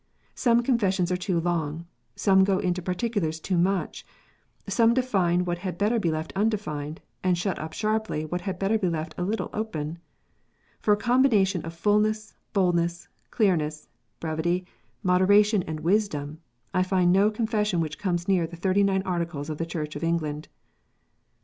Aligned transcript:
Some 0.33 0.63
Confessions 0.63 1.11
are 1.11 1.15
too 1.15 1.39
long. 1.39 1.85
Some 2.15 2.43
go 2.43 2.57
into 2.57 2.81
particulars 2.81 3.39
too 3.39 3.55
much. 3.55 4.03
Some 4.67 4.95
define 4.95 5.45
what 5.45 5.59
had 5.59 5.77
better 5.77 5.99
be 5.99 6.09
left 6.09 6.33
undefined, 6.35 7.01
and 7.23 7.37
shut 7.37 7.59
up 7.59 7.73
sharply 7.73 8.25
what 8.25 8.41
had 8.41 8.57
better 8.57 8.79
be 8.79 8.89
left 8.89 9.13
a 9.15 9.21
little 9.23 9.51
open. 9.53 9.99
For 10.79 10.91
a 10.95 10.97
combination 10.97 11.63
of 11.63 11.75
fulness, 11.75 12.33
boldness, 12.51 13.09
clearness, 13.29 13.89
brevity, 14.19 14.65
moderation, 15.03 15.61
and 15.67 15.81
wisdom, 15.81 16.39
I 16.73 16.81
find 16.81 17.11
no 17.13 17.29
Confession 17.29 17.79
which 17.79 17.99
comes 17.99 18.27
near 18.27 18.47
the 18.47 18.55
Thirty 18.57 18.81
nine 18.81 19.03
Articles 19.03 19.51
of 19.51 19.59
the 19.59 19.67
Church 19.67 19.95
of 19.95 20.03
England. 20.03 20.47